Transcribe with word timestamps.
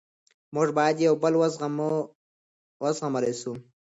موږ 0.55 0.67
باید 0.77 0.97
یو 1.05 1.13
بل 1.23 1.33
و 2.81 2.85
زغملی 2.97 3.33
سو. 3.41 3.51